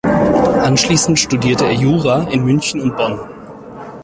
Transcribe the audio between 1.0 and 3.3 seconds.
studierte er Jura in München und Bonn.